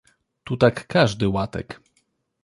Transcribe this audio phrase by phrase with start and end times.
[0.43, 1.81] Tu tak każdy łatek.